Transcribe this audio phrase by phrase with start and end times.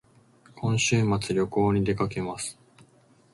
[0.55, 2.57] 今週末旅行に出かけます